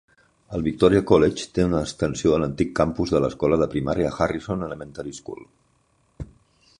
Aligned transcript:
El 0.59 0.63
Victoria 0.67 1.01
College 1.11 1.43
té 1.57 1.65
una 1.67 1.81
extensió 1.87 2.33
a 2.37 2.39
l'antic 2.43 2.73
campus 2.81 3.13
de 3.15 3.21
l'escola 3.25 3.61
de 3.65 3.69
primària 3.75 4.15
Harrison 4.27 4.69
Elementary 4.69 5.17
School. 5.19 5.45